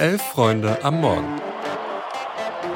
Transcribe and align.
Elf 0.00 0.22
Freunde 0.22 0.78
am 0.82 1.02
Morgen. 1.02 1.38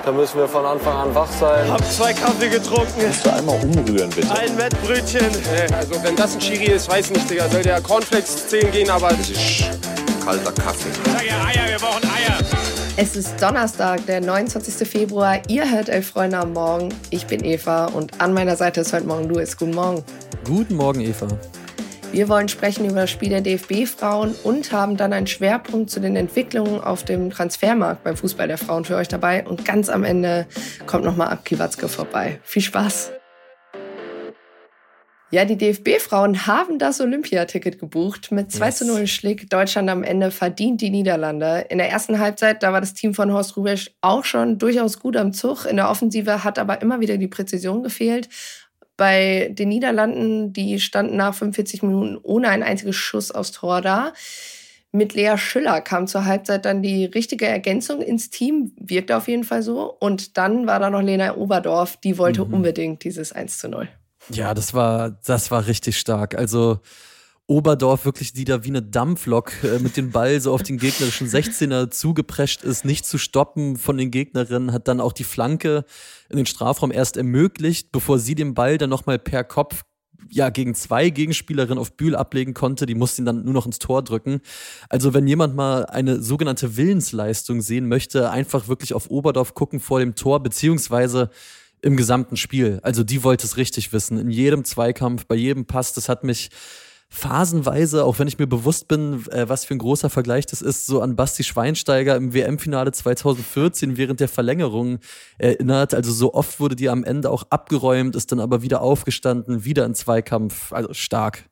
Da 0.04 0.12
müssen 0.12 0.36
wir 0.36 0.46
von 0.46 0.66
Anfang 0.66 0.94
an 0.94 1.14
wach 1.14 1.30
sein. 1.40 1.72
Hab 1.72 1.82
zwei 1.90 2.12
Kaffee 2.12 2.50
getrunken. 2.50 3.00
Kannst 3.00 3.24
du 3.24 3.32
einmal 3.32 3.58
umrühren, 3.64 4.10
bitte? 4.10 4.30
Ein 4.30 4.58
Wettbrötchen. 4.58 5.30
Also 5.72 6.04
wenn 6.04 6.16
das 6.16 6.34
ein 6.34 6.42
Schiri 6.42 6.66
ist, 6.66 6.86
weiß 6.90 7.08
nicht, 7.12 7.30
Digga. 7.30 7.48
Soll 7.48 7.62
der 7.62 7.80
Cornflakes 7.80 8.48
zählen 8.48 8.70
gehen, 8.70 8.90
aber... 8.90 9.08
Das 9.08 9.30
ist 9.30 9.64
kalter 10.22 10.52
Kaffee. 10.52 10.90
Sag 11.06 11.26
ja 11.26 11.46
Eier, 11.46 11.70
wir 11.70 11.78
brauchen 11.78 12.04
Eier. 12.04 12.38
Es 12.98 13.16
ist 13.16 13.40
Donnerstag, 13.40 14.04
der 14.04 14.20
29. 14.20 14.86
Februar. 14.86 15.38
Ihr 15.48 15.70
hört 15.70 15.88
Elf 15.88 16.10
Freunde 16.10 16.36
am 16.36 16.52
Morgen. 16.52 16.92
Ich 17.08 17.26
bin 17.26 17.42
Eva 17.42 17.86
und 17.86 18.20
an 18.20 18.34
meiner 18.34 18.56
Seite 18.56 18.82
ist 18.82 18.92
heute 18.92 19.06
Morgen 19.06 19.30
Louis. 19.30 19.56
Guten 19.56 19.74
Morgen. 19.74 20.04
Guten 20.44 20.76
Morgen, 20.76 21.00
Eva. 21.00 21.28
Wir 22.14 22.28
wollen 22.28 22.48
sprechen 22.48 22.88
über 22.88 23.00
das 23.00 23.10
Spiel 23.10 23.30
der 23.30 23.40
DFB-Frauen 23.40 24.36
und 24.44 24.70
haben 24.70 24.96
dann 24.96 25.12
einen 25.12 25.26
Schwerpunkt 25.26 25.90
zu 25.90 25.98
den 25.98 26.14
Entwicklungen 26.14 26.80
auf 26.80 27.04
dem 27.04 27.28
Transfermarkt 27.30 28.04
beim 28.04 28.16
Fußball 28.16 28.46
der 28.46 28.56
Frauen 28.56 28.84
für 28.84 28.94
euch 28.94 29.08
dabei. 29.08 29.44
Und 29.44 29.64
ganz 29.64 29.88
am 29.88 30.04
Ende 30.04 30.46
kommt 30.86 31.04
nochmal 31.04 31.30
Abki 31.30 31.58
Watzke 31.58 31.88
vorbei. 31.88 32.38
Viel 32.44 32.62
Spaß! 32.62 33.10
Ja, 35.32 35.44
die 35.44 35.56
DFB-Frauen 35.56 36.46
haben 36.46 36.78
das 36.78 37.00
Olympiaticket 37.00 37.80
gebucht. 37.80 38.30
Mit 38.30 38.52
2 38.52 38.66
yes. 38.66 38.76
zu 38.76 38.86
0 38.86 39.08
schlägt 39.08 39.52
Deutschland 39.52 39.90
am 39.90 40.04
Ende 40.04 40.30
verdient 40.30 40.80
die 40.82 40.90
Niederlande. 40.90 41.66
In 41.68 41.78
der 41.78 41.90
ersten 41.90 42.20
Halbzeit, 42.20 42.62
da 42.62 42.72
war 42.72 42.80
das 42.80 42.94
Team 42.94 43.14
von 43.14 43.32
Horst 43.32 43.56
Rubesch 43.56 43.90
auch 44.00 44.24
schon 44.24 44.58
durchaus 44.58 45.00
gut 45.00 45.16
am 45.16 45.32
Zug. 45.32 45.64
In 45.64 45.74
der 45.74 45.90
Offensive 45.90 46.44
hat 46.44 46.60
aber 46.60 46.80
immer 46.80 47.00
wieder 47.00 47.16
die 47.16 47.26
Präzision 47.26 47.82
gefehlt. 47.82 48.28
Bei 48.96 49.50
den 49.52 49.68
Niederlanden, 49.68 50.52
die 50.52 50.78
standen 50.78 51.16
nach 51.16 51.34
45 51.34 51.82
Minuten 51.82 52.18
ohne 52.22 52.48
ein 52.48 52.62
einziges 52.62 52.96
Schuss 52.96 53.30
aufs 53.30 53.52
Tor 53.52 53.80
da. 53.80 54.12
Mit 54.92 55.14
Lea 55.14 55.36
Schüller 55.36 55.80
kam 55.80 56.06
zur 56.06 56.24
Halbzeit 56.24 56.64
dann 56.64 56.80
die 56.80 57.06
richtige 57.06 57.46
Ergänzung 57.46 58.00
ins 58.00 58.30
Team, 58.30 58.72
wirkte 58.78 59.16
auf 59.16 59.26
jeden 59.26 59.42
Fall 59.42 59.62
so. 59.62 59.96
Und 59.98 60.36
dann 60.36 60.68
war 60.68 60.78
da 60.78 60.88
noch 60.88 61.02
Lena 61.02 61.36
Oberdorf, 61.36 61.96
die 61.96 62.16
wollte 62.16 62.44
mhm. 62.44 62.54
unbedingt 62.54 63.02
dieses 63.02 63.32
1 63.32 63.58
zu 63.58 63.68
0. 63.68 63.88
Ja, 64.30 64.54
das 64.54 64.72
war, 64.72 65.10
das 65.26 65.50
war 65.50 65.66
richtig 65.66 65.98
stark. 65.98 66.36
Also 66.36 66.78
Oberdorf 67.46 68.06
wirklich, 68.06 68.32
die 68.32 68.44
da 68.44 68.64
wie 68.64 68.68
eine 68.68 68.82
Dampflok 68.82 69.52
äh, 69.64 69.78
mit 69.78 69.96
dem 69.98 70.10
Ball 70.10 70.40
so 70.40 70.52
auf 70.52 70.62
den 70.62 70.78
gegnerischen 70.78 71.28
16er 71.28 71.90
zugeprescht 71.90 72.62
ist, 72.62 72.84
nicht 72.84 73.04
zu 73.04 73.18
stoppen 73.18 73.76
von 73.76 73.98
den 73.98 74.10
Gegnerinnen, 74.10 74.72
hat 74.72 74.88
dann 74.88 75.00
auch 75.00 75.12
die 75.12 75.24
Flanke 75.24 75.84
in 76.30 76.38
den 76.38 76.46
Strafraum 76.46 76.90
erst 76.90 77.18
ermöglicht, 77.18 77.92
bevor 77.92 78.18
sie 78.18 78.34
den 78.34 78.54
Ball 78.54 78.78
dann 78.78 78.88
nochmal 78.90 79.18
per 79.18 79.44
Kopf 79.44 79.82
ja, 80.30 80.48
gegen 80.48 80.74
zwei 80.74 81.10
Gegenspielerinnen 81.10 81.78
auf 81.78 81.96
Bühl 81.96 82.16
ablegen 82.16 82.54
konnte, 82.54 82.86
die 82.86 82.94
musste 82.94 83.22
ihn 83.22 83.26
dann 83.26 83.44
nur 83.44 83.52
noch 83.52 83.66
ins 83.66 83.78
Tor 83.78 84.02
drücken. 84.02 84.40
Also 84.88 85.12
wenn 85.12 85.26
jemand 85.26 85.54
mal 85.54 85.84
eine 85.86 86.22
sogenannte 86.22 86.76
Willensleistung 86.76 87.60
sehen 87.60 87.88
möchte, 87.88 88.30
einfach 88.30 88.68
wirklich 88.68 88.94
auf 88.94 89.10
Oberdorf 89.10 89.54
gucken 89.54 89.80
vor 89.80 90.00
dem 90.00 90.14
Tor, 90.14 90.42
beziehungsweise 90.42 91.30
im 91.82 91.96
gesamten 91.96 92.36
Spiel. 92.36 92.80
Also 92.82 93.04
die 93.04 93.22
wollte 93.22 93.46
es 93.46 93.58
richtig 93.58 93.92
wissen. 93.92 94.18
In 94.18 94.30
jedem 94.30 94.64
Zweikampf, 94.64 95.26
bei 95.26 95.34
jedem 95.34 95.66
Pass, 95.66 95.92
das 95.92 96.08
hat 96.08 96.24
mich 96.24 96.48
phasenweise, 97.14 98.04
auch 98.04 98.18
wenn 98.18 98.26
ich 98.26 98.38
mir 98.38 98.46
bewusst 98.46 98.88
bin, 98.88 99.24
äh, 99.30 99.48
was 99.48 99.64
für 99.64 99.74
ein 99.74 99.78
großer 99.78 100.10
Vergleich 100.10 100.46
das 100.46 100.60
ist, 100.60 100.86
so 100.86 101.00
an 101.00 101.14
Basti 101.14 101.44
Schweinsteiger 101.44 102.16
im 102.16 102.34
WM-Finale 102.34 102.90
2014 102.90 103.96
während 103.96 104.18
der 104.18 104.28
Verlängerung 104.28 104.98
erinnert. 105.38 105.94
Also 105.94 106.12
so 106.12 106.34
oft 106.34 106.58
wurde 106.58 106.74
die 106.74 106.88
am 106.88 107.04
Ende 107.04 107.30
auch 107.30 107.44
abgeräumt, 107.50 108.16
ist 108.16 108.32
dann 108.32 108.40
aber 108.40 108.62
wieder 108.62 108.82
aufgestanden, 108.82 109.64
wieder 109.64 109.86
in 109.86 109.94
Zweikampf. 109.94 110.72
Also 110.72 110.92
stark. 110.92 111.44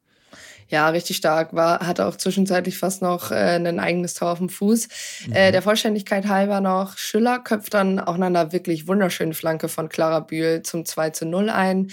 Ja, 0.68 0.88
richtig 0.88 1.16
stark. 1.18 1.54
War, 1.54 1.86
hatte 1.86 2.06
auch 2.06 2.16
zwischenzeitlich 2.16 2.78
fast 2.78 3.00
noch 3.00 3.30
äh, 3.30 3.34
ein 3.34 3.78
eigenes 3.78 4.14
Tor 4.14 4.32
auf 4.32 4.38
dem 4.38 4.48
Fuß. 4.48 4.88
Mhm. 5.26 5.32
Äh, 5.32 5.52
der 5.52 5.62
Vollständigkeit 5.62 6.26
halber 6.26 6.60
noch, 6.60 6.98
Schüller 6.98 7.38
köpft 7.38 7.74
dann 7.74 8.00
auch 8.00 8.16
nach 8.16 8.26
einer 8.26 8.52
wirklich 8.52 8.88
wunderschönen 8.88 9.34
Flanke 9.34 9.68
von 9.68 9.88
Clara 9.88 10.20
Bühl 10.20 10.62
zum 10.62 10.84
2 10.84 11.10
zu 11.10 11.26
0 11.26 11.50
ein. 11.50 11.92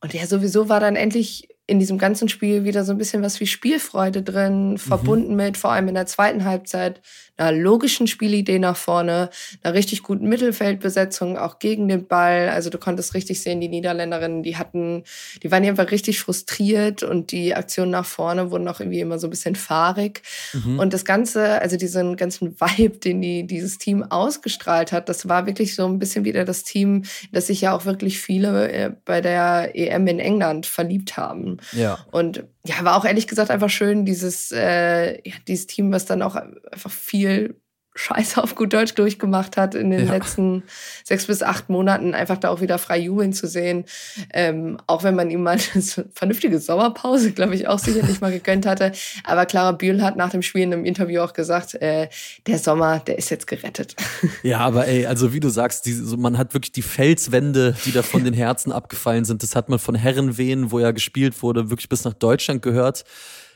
Und 0.00 0.14
ja, 0.14 0.26
sowieso 0.26 0.68
war 0.68 0.80
dann 0.80 0.96
endlich 0.96 1.48
in 1.66 1.78
diesem 1.78 1.96
ganzen 1.96 2.28
Spiel 2.28 2.64
wieder 2.64 2.84
so 2.84 2.92
ein 2.92 2.98
bisschen 2.98 3.22
was 3.22 3.38
wie 3.38 3.46
Spielfreude 3.46 4.22
drin, 4.22 4.72
mhm. 4.72 4.78
verbunden 4.78 5.36
mit 5.36 5.56
vor 5.56 5.72
allem 5.72 5.88
in 5.88 5.94
der 5.94 6.06
zweiten 6.06 6.44
Halbzeit 6.44 7.00
einer 7.36 7.52
logischen 7.52 8.06
Spielidee 8.06 8.58
nach 8.58 8.76
vorne, 8.76 9.30
einer 9.62 9.74
richtig 9.74 10.02
guten 10.02 10.28
Mittelfeldbesetzung 10.28 11.38
auch 11.38 11.58
gegen 11.58 11.88
den 11.88 12.06
Ball. 12.06 12.50
Also 12.50 12.68
du 12.68 12.78
konntest 12.78 13.14
richtig 13.14 13.40
sehen, 13.40 13.60
die 13.60 13.68
Niederländerinnen, 13.68 14.42
die 14.42 14.56
hatten, 14.56 15.04
die 15.42 15.50
waren 15.50 15.64
einfach 15.64 15.90
richtig 15.90 16.20
frustriert 16.20 17.02
und 17.02 17.32
die 17.32 17.54
Aktionen 17.54 17.90
nach 17.90 18.04
vorne 18.04 18.50
wurden 18.50 18.68
auch 18.68 18.80
irgendwie 18.80 19.00
immer 19.00 19.18
so 19.18 19.28
ein 19.28 19.30
bisschen 19.30 19.56
fahrig. 19.56 20.22
Mhm. 20.52 20.78
Und 20.78 20.92
das 20.92 21.04
Ganze, 21.04 21.60
also 21.60 21.76
diesen 21.76 22.16
ganzen 22.16 22.60
Vibe, 22.60 22.98
den 22.98 23.22
die, 23.22 23.46
dieses 23.46 23.78
Team 23.78 24.02
ausgestrahlt 24.02 24.92
hat, 24.92 25.08
das 25.08 25.28
war 25.28 25.46
wirklich 25.46 25.74
so 25.74 25.86
ein 25.86 25.98
bisschen 25.98 26.24
wieder 26.24 26.44
das 26.44 26.64
Team, 26.64 27.04
das 27.32 27.46
sich 27.46 27.62
ja 27.62 27.74
auch 27.74 27.86
wirklich 27.86 28.20
viele 28.20 28.70
äh, 28.70 28.92
bei 29.04 29.20
der 29.20 29.70
EM 29.74 30.06
in 30.06 30.18
England 30.18 30.66
verliebt 30.66 31.16
haben. 31.16 31.51
Ja. 31.72 31.98
Und 32.10 32.44
ja, 32.64 32.82
war 32.82 32.96
auch 32.96 33.04
ehrlich 33.04 33.26
gesagt 33.26 33.50
einfach 33.50 33.70
schön, 33.70 34.04
dieses, 34.04 34.52
äh, 34.52 35.16
ja, 35.28 35.34
dieses 35.46 35.66
Team, 35.66 35.92
was 35.92 36.06
dann 36.06 36.22
auch 36.22 36.36
einfach 36.36 36.90
viel 36.90 37.61
Scheiße 37.94 38.42
auf 38.42 38.54
gut 38.54 38.72
Deutsch 38.72 38.94
durchgemacht 38.94 39.58
hat 39.58 39.74
in 39.74 39.90
den 39.90 40.06
ja. 40.06 40.12
letzten 40.12 40.62
sechs 41.04 41.26
bis 41.26 41.42
acht 41.42 41.68
Monaten, 41.68 42.14
einfach 42.14 42.38
da 42.38 42.48
auch 42.48 42.62
wieder 42.62 42.78
frei 42.78 42.98
jubeln 42.98 43.34
zu 43.34 43.46
sehen. 43.46 43.84
Ähm, 44.32 44.78
auch 44.86 45.02
wenn 45.02 45.14
man 45.14 45.30
ihm 45.30 45.42
mal 45.42 45.58
eine 45.74 45.84
vernünftige 46.14 46.58
Sommerpause, 46.58 47.32
glaube 47.32 47.54
ich, 47.54 47.68
auch 47.68 47.78
sicherlich 47.78 48.20
mal 48.20 48.32
gegönnt 48.32 48.64
hatte. 48.64 48.92
Aber 49.24 49.44
Clara 49.44 49.72
Bühl 49.72 50.02
hat 50.02 50.16
nach 50.16 50.30
dem 50.30 50.40
Spiel 50.40 50.62
in 50.62 50.72
einem 50.72 50.84
Interview 50.86 51.20
auch 51.20 51.34
gesagt, 51.34 51.74
äh, 51.74 52.08
der 52.46 52.58
Sommer, 52.58 53.00
der 53.00 53.18
ist 53.18 53.30
jetzt 53.30 53.46
gerettet. 53.46 53.96
Ja, 54.42 54.58
aber 54.58 54.88
ey, 54.88 55.06
also 55.06 55.32
wie 55.32 55.40
du 55.40 55.50
sagst, 55.50 55.86
die, 55.86 55.92
so, 55.92 56.16
man 56.16 56.36
hat 56.36 56.54
wirklich 56.54 56.72
die 56.72 56.82
Felswände, 56.82 57.76
die 57.84 57.92
da 57.92 58.02
von 58.02 58.24
den 58.24 58.34
Herzen 58.34 58.72
abgefallen 58.72 59.24
sind. 59.24 59.42
Das 59.42 59.54
hat 59.54 59.68
man 59.68 59.78
von 59.78 59.94
Herrenwehen, 59.94 60.70
wo 60.70 60.80
ja 60.80 60.90
gespielt 60.90 61.42
wurde, 61.42 61.70
wirklich 61.70 61.88
bis 61.88 62.04
nach 62.04 62.14
Deutschland 62.14 62.62
gehört. 62.62 63.04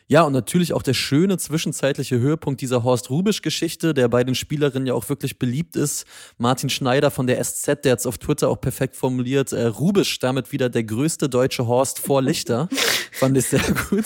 Ja, 0.09 0.23
und 0.23 0.33
natürlich 0.33 0.73
auch 0.73 0.85
der 0.85 0.95
schöne 0.95 1.37
zwischenzeitliche 1.37 2.21
Höhepunkt 2.21 2.61
dieser 2.61 2.85
Horst 2.85 3.11
Rubisch-Geschichte, 3.11 3.93
der 3.93 4.07
bei 4.07 4.23
den 4.23 4.37
Spielerinnen 4.37 4.87
ja 4.87 4.95
auch 4.95 5.09
wirklich 5.09 5.37
beliebt 5.41 5.75
ist. 5.75 6.07
Martin 6.39 6.71
Schneider 6.71 7.11
von 7.11 7.27
der 7.27 7.43
SZ, 7.43 7.85
der 7.85 7.93
hat 7.93 7.99
es 7.99 8.07
auf 8.07 8.17
Twitter 8.17 8.49
auch 8.49 8.61
perfekt 8.61 8.95
formuliert. 8.95 9.53
Äh, 9.53 9.67
Rubisch 9.67 10.21
damit 10.21 10.53
wieder 10.53 10.69
der 10.69 10.85
größte 10.85 11.29
deutsche 11.29 11.67
Horst 11.67 11.99
vor 11.99 12.23
Lichter. 12.23 12.69
Fand 13.13 13.37
ich 13.37 13.47
sehr 13.47 13.63
gut. 13.91 14.05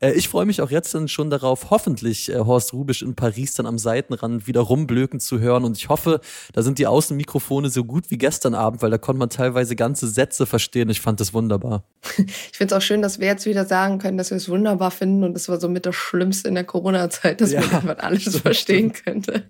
Äh, 0.00 0.12
ich 0.12 0.28
freue 0.28 0.46
mich 0.46 0.62
auch 0.62 0.70
jetzt 0.70 0.94
dann 0.94 1.08
schon 1.08 1.30
darauf, 1.30 1.70
hoffentlich 1.70 2.30
äh, 2.30 2.38
Horst 2.38 2.72
Rubisch 2.72 3.02
in 3.02 3.16
Paris 3.16 3.54
dann 3.54 3.66
am 3.66 3.78
Seitenrand 3.78 4.46
wieder 4.46 4.60
rumblöken 4.60 5.18
zu 5.18 5.40
hören. 5.40 5.64
Und 5.64 5.76
ich 5.76 5.88
hoffe, 5.88 6.20
da 6.52 6.62
sind 6.62 6.78
die 6.78 6.86
Außenmikrofone 6.86 7.70
so 7.70 7.82
gut 7.82 8.12
wie 8.12 8.18
gestern 8.18 8.54
Abend, 8.54 8.82
weil 8.82 8.90
da 8.90 8.98
konnte 8.98 9.18
man 9.18 9.30
teilweise 9.30 9.74
ganze 9.74 10.06
Sätze 10.06 10.46
verstehen. 10.46 10.90
Ich 10.90 11.00
fand 11.00 11.18
das 11.18 11.34
wunderbar. 11.34 11.82
Ich 12.52 12.58
finde 12.58 12.74
es 12.74 12.78
auch 12.78 12.84
schön, 12.84 13.00
dass 13.00 13.18
wir 13.18 13.26
jetzt 13.26 13.46
wieder 13.46 13.64
sagen 13.64 13.98
können, 13.98 14.18
dass 14.18 14.30
wir 14.30 14.36
es 14.36 14.48
wunderbar 14.48 14.90
finden 14.90 15.24
und 15.24 15.39
das 15.40 15.48
war 15.48 15.58
so 15.58 15.68
mit 15.68 15.86
das 15.86 15.96
Schlimmste 15.96 16.48
in 16.48 16.54
der 16.54 16.64
Corona-Zeit, 16.64 17.40
dass 17.40 17.52
ja, 17.52 17.60
man 17.60 17.74
einfach 17.74 18.04
alles 18.04 18.22
stimmt, 18.22 18.42
verstehen 18.42 18.94
stimmt. 18.94 19.26
könnte. 19.26 19.44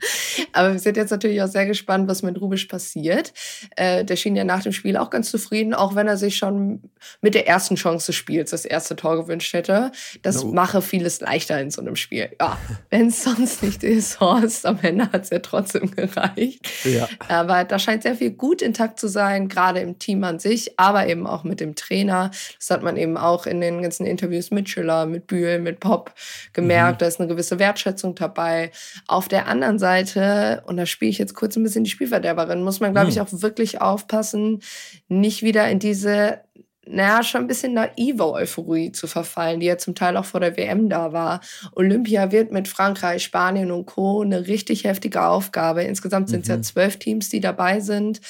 Aber 0.53 0.73
wir 0.73 0.78
sind 0.78 0.97
jetzt 0.97 1.11
natürlich 1.11 1.43
auch 1.43 1.49
sehr 1.49 1.67
gespannt, 1.67 2.09
was 2.09 2.23
mit 2.23 2.41
Rubisch 2.41 2.67
passiert. 2.67 3.33
Äh, 3.77 4.05
der 4.05 4.15
schien 4.15 4.37
ja 4.37 4.45
nach 4.45 4.62
dem 4.62 4.73
Spiel 4.73 4.97
auch 4.97 5.11
ganz 5.11 5.31
zufrieden, 5.31 5.75
auch 5.75 5.97
wenn 5.97 6.06
er 6.06 6.17
sich 6.17 6.37
schon 6.37 6.83
mit 7.21 7.34
der 7.34 7.49
ersten 7.49 7.75
Chance 7.75 8.06
des 8.06 8.17
Spiels 8.17 8.51
das 8.51 8.65
erste 8.65 8.95
Tor 8.95 9.17
gewünscht 9.17 9.53
hätte. 9.53 9.91
Das 10.23 10.45
no. 10.45 10.53
mache 10.53 10.81
vieles 10.81 11.21
leichter 11.21 11.61
in 11.61 11.71
so 11.71 11.81
einem 11.81 11.97
Spiel. 11.97 12.31
Ja, 12.41 12.57
wenn 12.91 13.09
es 13.09 13.25
sonst 13.25 13.62
nicht 13.62 13.83
ist, 13.83 14.21
Horst, 14.21 14.67
am 14.67 14.78
Ende 14.83 15.11
hat 15.11 15.25
es 15.25 15.31
ja 15.31 15.41
trotzdem 15.41 15.91
gereicht. 15.91 16.69
Ja. 16.84 17.09
Aber 17.28 17.65
da 17.65 17.81
scheint 17.81 18.05
sehr 18.05 18.15
viel 18.15 18.31
gut 18.31 18.62
intakt 18.62 19.01
zu 19.01 19.09
sein, 19.09 19.49
gerade 19.49 19.81
im 19.81 19.99
Team 19.99 20.22
an 20.22 20.39
sich, 20.39 20.78
aber 20.78 21.09
eben 21.09 21.27
auch 21.27 21.43
mit 21.43 21.59
dem 21.59 21.75
Trainer. 21.75 22.31
Das 22.59 22.71
hat 22.71 22.83
man 22.84 22.97
eben 22.97 23.17
auch 23.17 23.47
in 23.47 23.61
den 23.61 23.83
ganzen 23.83 24.07
Interviews 24.07 24.53
mit 24.53 24.69
Schiller, 24.69 25.07
mit 25.07 25.27
Bühl, 25.27 25.59
mit 25.59 25.79
Pop 25.80 26.12
gemerkt, 26.52 26.96
mhm. 26.96 26.98
da 26.98 27.06
ist 27.06 27.20
eine 27.20 27.28
gewisse 27.28 27.58
Wertschätzung 27.58 28.15
dabei. 28.15 28.71
Auf 29.06 29.28
der 29.28 29.47
anderen 29.47 29.78
Seite, 29.78 30.62
und 30.66 30.77
da 30.77 30.86
spiele 30.86 31.10
ich 31.10 31.18
jetzt 31.18 31.34
kurz 31.34 31.56
ein 31.56 31.62
bisschen 31.62 31.84
die 31.84 31.91
Spielverderberin, 31.91 32.62
muss 32.62 32.80
man, 32.80 32.92
glaube 32.92 33.06
mhm. 33.06 33.12
ich, 33.12 33.21
auch 33.21 33.28
wirklich 33.30 33.80
aufpassen, 33.80 34.60
nicht 35.09 35.42
wieder 35.42 35.68
in 35.68 35.78
diese 35.78 36.41
naja, 36.92 37.22
schon 37.22 37.42
ein 37.42 37.47
bisschen 37.47 37.74
naive 37.74 38.32
Euphorie 38.32 38.91
zu 38.91 39.06
verfallen, 39.06 39.60
die 39.60 39.66
ja 39.66 39.78
zum 39.78 39.94
Teil 39.94 40.16
auch 40.16 40.24
vor 40.24 40.41
der 40.41 40.56
WM 40.56 40.88
da 40.88 41.12
war. 41.12 41.41
Olympia 41.77 42.33
wird 42.33 42.53
mit 42.53 42.68
Frankreich, 42.68 43.22
Spanien 43.22 43.71
und 43.71 43.86
Co. 43.86 44.22
eine 44.22 44.47
richtig 44.48 44.84
heftige 44.84 45.22
Aufgabe. 45.22 45.83
Insgesamt 45.83 46.30
sind 46.30 46.42
es 46.42 46.48
ja 46.48 46.56
mhm. 46.56 46.62
zwölf 46.62 46.97
Teams, 46.98 47.28
die 47.28 47.41
dabei 47.41 47.80
sind. 47.80 48.21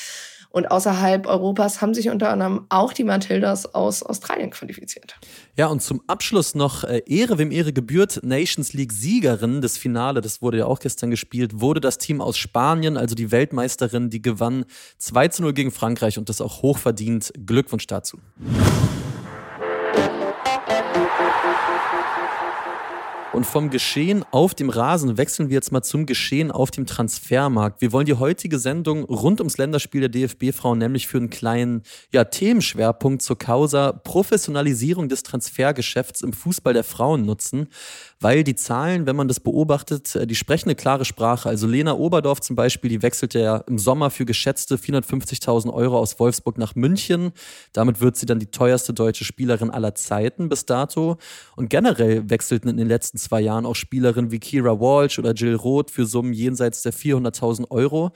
Und 0.51 0.71
außerhalb 0.71 1.27
Europas 1.27 1.81
haben 1.81 1.95
sich 1.95 2.11
unter 2.11 2.31
anderem 2.31 2.67
auch 2.69 2.93
die 2.93 3.05
Matildas 3.05 3.73
aus 3.73 4.03
Australien 4.03 4.51
qualifiziert. 4.51 5.15
Ja, 5.57 5.69
und 5.69 5.81
zum 5.81 6.03
Abschluss 6.09 6.57
noch 6.57 6.83
äh, 6.83 7.03
Ehre, 7.07 7.39
wem 7.39 7.53
Ehre 7.53 7.73
gebührt. 7.73 8.21
Nations 8.25 8.73
League-Siegerin 8.73 9.61
des 9.61 9.79
Finale, 9.79 10.21
das 10.21 10.43
wurde 10.43 10.59
ja 10.59 10.67
auch 10.67 10.81
gestern 10.81 11.11
gespielt, 11.11 11.61
wurde 11.61 11.81
das 11.81 11.99
Team 11.99 12.21
aus 12.21 12.37
Spanien, 12.37 12.97
also 12.97 13.15
die 13.15 13.31
Weltmeisterin, 13.31 14.11
die 14.11 14.23
gewann 14.23 14.65
2 14.99 15.29
zu 15.29 15.43
0 15.43 15.53
gegen 15.53 15.71
Frankreich 15.71 16.19
und 16.19 16.29
das 16.29 16.41
auch 16.41 16.63
hochverdient. 16.63 17.33
Glückwunsch 17.47 17.87
dazu. 17.87 18.19
Und 23.33 23.47
vom 23.47 23.71
Geschehen 23.71 24.25
auf 24.33 24.55
dem 24.55 24.71
Rasen 24.71 25.17
wechseln 25.17 25.51
wir 25.51 25.55
jetzt 25.55 25.71
mal 25.71 25.83
zum 25.83 26.05
Geschehen 26.05 26.51
auf 26.51 26.73
dem 26.73 26.85
Transfermarkt. 26.85 27.81
Wir 27.81 27.93
wollen 27.93 28.07
die 28.07 28.15
heutige 28.15 28.59
Sendung 28.59 29.05
rund 29.05 29.41
ums 29.41 29.57
Länderspiel 29.57 30.01
der 30.01 30.09
DFB-Frauen 30.09 30.79
nämlich 30.79 31.07
für 31.07 31.19
einen 31.19 31.31
kleinen 31.31 31.83
ja, 32.11 32.25
Themenschwerpunkt 32.25 33.23
zur 33.23 33.39
Causa 33.39 33.93
Professionalisierung 33.93 35.09
des 35.09 35.23
Transfergeschäfts 35.23 36.23
im 36.23 36.33
Fußball 36.33 36.75
der 36.75 36.83
Frauen 36.83 37.23
nutzen 37.23 37.69
weil 38.21 38.45
die 38.45 38.55
Zahlen, 38.55 39.07
wenn 39.07 39.17
man 39.17 39.29
das 39.29 39.41
beobachtet, 39.41 40.15
äh, 40.15 40.27
die 40.27 40.35
sprechen 40.35 40.69
eine 40.69 40.77
klare 40.77 41.05
Sprache. 41.05 41.49
Also 41.49 41.67
Lena 41.67 41.95
Oberdorf 41.95 42.41
zum 42.41 42.55
Beispiel, 42.55 42.91
die 42.91 43.03
wechselte 43.03 43.41
ja 43.41 43.57
im 43.67 43.79
Sommer 43.79 44.11
für 44.11 44.27
geschätzte 44.27 44.77
450.000 44.77 45.73
Euro 45.73 45.99
aus 45.99 46.21
Wolfsburg 46.21 46.59
nach 46.59 46.75
München. 46.75 47.33
Damit 47.73 48.01
wird 48.01 48.17
sie 48.17 48.27
dann 48.27 48.39
die 48.39 48.51
teuerste 48.51 48.93
deutsche 48.93 49.25
Spielerin 49.25 49.71
aller 49.71 49.95
Zeiten 49.95 50.49
bis 50.51 50.67
dato. 50.67 51.17
Und 51.57 51.71
generell 51.71 52.29
wechselten 52.29 52.69
in 52.69 52.77
den 52.77 52.89
letzten 52.89 53.17
zwei 53.17 53.41
Jahren 53.41 53.65
auch 53.65 53.77
Spielerinnen 53.77 54.31
wie 54.31 54.39
Kira 54.39 54.79
Walsh 54.79 55.19
oder 55.19 55.33
Jill 55.33 55.55
Roth 55.55 55.91
für 55.91 56.05
Summen 56.05 56.35
jenseits 56.35 56.83
der 56.83 56.93
400.000 56.93 57.71
Euro. 57.71 58.13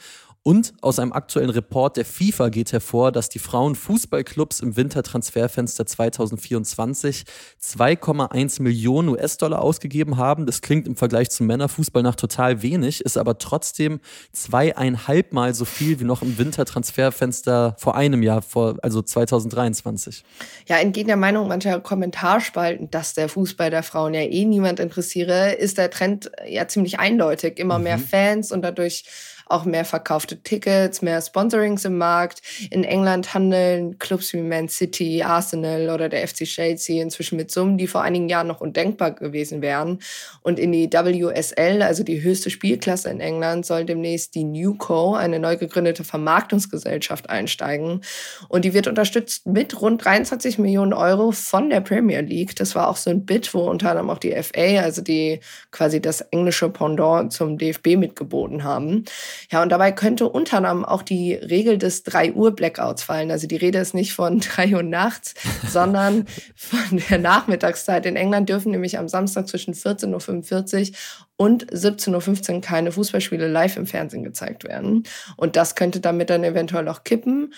Und 0.47 0.75
aus 0.83 0.99
einem 0.99 1.15
aktuellen 1.15 1.49
Report 1.49 1.97
der 1.97 2.05
FIFA 2.05 2.51
geht 2.51 2.71
hervor, 2.75 3.13
dass 3.13 3.31
die 3.31 3.39
Frauenfußballclubs 3.39 4.61
im 4.61 4.77
Wintertransferfenster 4.77 5.87
2024 5.87 7.25
2,1 7.63 8.61
Millionen 8.61 9.09
US-Dollar 9.09 9.63
ausgegeben 9.63 10.19
haben. 10.19 10.45
Das 10.45 10.61
klingt 10.61 10.87
im 10.87 10.97
Vergleich 10.97 11.31
zum 11.31 11.47
Männerfußball 11.47 12.03
nach 12.03 12.15
total 12.15 12.61
wenig, 12.61 13.01
ist 13.01 13.17
aber 13.17 13.39
trotzdem 13.39 14.01
zweieinhalb 14.33 15.33
Mal 15.33 15.55
so 15.55 15.65
viel 15.65 15.99
wie 15.99 16.05
noch 16.05 16.21
im 16.21 16.37
Wintertransferfenster 16.37 17.77
vor 17.79 17.95
einem 17.95 18.23
Jahr, 18.23 18.43
vor, 18.43 18.77
also 18.83 19.01
2023. 19.01 20.25
Ja, 20.67 20.77
entgegen 20.77 21.07
der 21.07 21.17
Meinung 21.17 21.49
mancher 21.49 21.81
Kommentarspalten, 21.81 22.91
dass 22.91 23.15
der 23.15 23.31
Fußball 23.31 23.71
der 23.71 23.83
Frauen 23.83 24.13
ja 24.13 24.21
eh 24.21 24.45
niemand 24.45 24.79
interessiere, 24.79 25.55
ist 25.55 25.79
der 25.79 25.89
Trend 25.89 26.31
ja 26.47 26.69
ziemlich 26.69 26.99
eindeutig. 26.99 27.59
Immer 27.59 27.79
mhm. 27.79 27.85
mehr 27.85 27.99
Fans 27.99 28.53
und 28.53 28.61
dadurch 28.61 29.05
auch 29.47 29.65
mehr 29.65 29.85
verkaufte 29.85 30.43
Tickets, 30.43 31.03
mehr 31.03 31.21
Sponsorings 31.21 31.85
im 31.85 31.99
Markt. 31.99 32.43
In 32.71 32.85
England 32.85 33.35
handeln 33.35 33.99
Clubs 33.99 34.33
wie 34.33 34.43
Man 34.43 34.69
City, 34.69 35.23
Arsenal 35.23 35.91
oder 35.91 36.09
der 36.09 36.27
FC 36.27 36.45
Chelsea 36.45 37.03
inzwischen 37.03 37.37
mit 37.37 37.51
Summen, 37.51 37.79
die 37.79 37.87
vor 37.87 38.03
einigen 38.03 38.29
Jahren 38.29 38.47
noch 38.47 38.61
undenkbar 38.61 39.13
gewesen 39.13 39.63
wären. 39.63 40.01
Und 40.43 40.59
in 40.59 40.73
die 40.73 40.91
WSL, 40.91 41.83
also 41.83 42.03
die 42.03 42.23
höchste 42.23 42.51
Spielklasse 42.51 43.11
in 43.11 43.21
England, 43.21 43.67
soll 43.67 43.85
demnächst 43.85 44.35
die 44.35 44.45
Newco, 44.45 45.15
eine 45.15 45.39
neu 45.39 45.57
gegründete 45.57 46.05
Vermarktungsgesellschaft, 46.05 47.29
einsteigen. 47.31 48.01
Und 48.49 48.65
die 48.65 48.75
wird 48.75 48.87
unterstützt 48.87 49.47
mit 49.47 49.81
rund 49.81 50.05
23 50.05 50.59
Millionen 50.59 50.93
Euro 50.93 51.33
von 51.33 51.71
der 51.71 51.81
Premier 51.81 52.21
League. 52.21 52.57
Das 52.57 52.75
war 52.75 52.89
auch 52.89 52.97
so 52.97 53.11
ein 53.11 53.25
Bit, 53.25 53.55
wo 53.55 53.69
unter 53.69 53.91
anderem 53.91 54.11
auch 54.11 54.19
die 54.19 54.35
FA, 54.43 54.83
also 54.83 55.03
die 55.03 55.41
quasi 55.71 56.01
das 56.01 56.21
englische 56.21 56.69
Pendant 56.69 57.33
zum 57.33 57.59
DFB 57.59 57.97
mitgeboten 57.97 58.65
haben. 58.65 59.05
Ja, 59.51 59.63
und 59.63 59.71
dabei 59.71 59.93
könnte 59.93 60.29
unter 60.29 60.59
anderem 60.59 60.85
auch 60.85 61.03
die 61.03 61.35
Regel 61.35 61.79
des 61.79 62.03
3 62.03 62.33
Uhr 62.33 62.55
Blackouts 62.55 63.03
fallen. 63.03 63.31
Also 63.31 63.47
die 63.47 63.57
Rede 63.57 63.79
ist 63.79 63.95
nicht 63.95 64.13
von 64.13 64.41
3 64.57 64.75
Uhr 64.75 64.83
nachts, 64.83 65.35
sondern 65.69 66.27
von 66.57 67.03
der 67.11 67.19
Nachmittagszeit. 67.19 68.07
In 68.07 68.17
England 68.17 68.49
dürfen 68.49 68.73
nämlich 68.73 68.99
am 68.99 69.09
Samstag 69.09 69.49
zwischen 69.49 69.75
14.45 69.75 70.91
Uhr 70.91 70.97
und 71.37 71.67
17.15 71.73 72.55
Uhr 72.55 72.61
keine 72.61 72.93
Fußballspiele 72.93 73.49
live 73.49 73.77
im 73.77 73.87
Fernsehen 73.87 74.23
gezeigt 74.23 74.65
werden. 74.65 75.05
Und 75.37 75.57
das 75.57 75.75
könnte 75.75 76.01
damit 76.01 76.31
dann 76.31 76.45
eventuell 76.45 76.89
auch 76.89 77.05
kippen. 77.05 77.53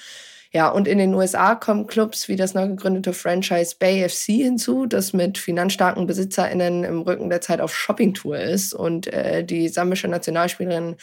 Ja, 0.53 0.69
und 0.69 0.89
in 0.89 0.97
den 0.97 1.13
USA 1.13 1.55
kommen 1.55 1.87
Clubs 1.87 2.29
wie 2.29 2.37
das 2.37 2.55
neu 2.55 2.69
gegründete 2.69 3.13
Franchise 3.13 3.77
Bay 3.79 4.09
FC 4.09 4.43
hinzu, 4.43 4.87
das 4.87 5.13
mit 5.13 5.39
finanzstarken 5.39 6.07
BesitzerInnen 6.07 6.85
im 6.85 7.03
Rücken 7.03 7.29
der 7.29 7.43
Zeit 7.43 7.61
auf 7.61 7.77
Shoppingtour 7.77 8.39
ist. 8.39 8.73
Und 8.73 9.07
äh, 9.09 9.45
die 9.45 9.69
sambische 9.69 10.09
Nationalspielerin 10.09 10.97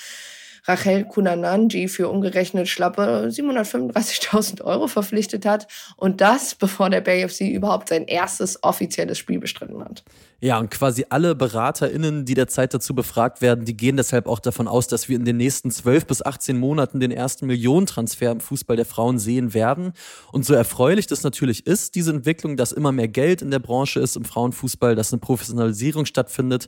Rachel 0.66 1.06
Kunananji 1.06 1.88
für 1.88 2.10
umgerechnet 2.10 2.68
schlappe 2.68 3.28
735.000 3.30 4.62
Euro 4.62 4.88
verpflichtet 4.88 5.46
hat. 5.46 5.68
Und 5.98 6.22
das, 6.22 6.56
bevor 6.56 6.90
der 6.90 7.02
Bay 7.02 7.28
FC 7.28 7.42
überhaupt 7.42 7.90
sein 7.90 8.06
erstes 8.06 8.64
offizielles 8.64 9.18
Spiel 9.18 9.40
bestritten 9.40 9.84
hat. 9.84 10.04
Ja, 10.40 10.60
und 10.60 10.70
quasi 10.70 11.06
alle 11.08 11.36
BeraterInnen, 11.36 12.26
die 12.26 12.34
derzeit 12.34 12.74
dazu 12.74 12.94
befragt 12.94 13.42
werden, 13.42 13.64
die 13.64 13.78
gehen 13.78 13.96
deshalb 13.96 14.28
auch 14.28 14.40
davon 14.40 14.68
aus, 14.68 14.90
dass 14.90 15.08
wir 15.08 15.16
in 15.16 15.24
den 15.24 15.38
nächsten 15.38 15.72
12 15.72 16.06
bis 16.06 16.22
18 16.22 16.60
Monaten 16.60 17.00
den 17.00 17.12
ersten 17.12 17.46
Millionentransfer 17.48 18.32
im 18.32 18.42
Fußball 18.42 18.76
der 18.76 18.86
Frauen 18.86 19.20
sehen 19.20 19.54
werden. 19.54 19.94
Und 20.34 20.46
so 20.46 20.54
erfreulich 20.54 21.08
das 21.08 21.24
natürlich 21.24 21.66
ist, 21.66 21.96
diese 21.96 22.12
Entwicklung, 22.12 22.58
dass 22.58 22.74
immer 22.74 22.92
mehr 22.92 23.08
Geld 23.08 23.42
in 23.42 23.52
der 23.52 23.60
Branche 23.60 24.02
ist 24.02 24.18
im 24.18 24.26
Frauenfußball, 24.26 24.96
dass 24.96 25.14
eine 25.14 25.22
Professionalisierung 25.22 26.06
stattfindet, 26.06 26.68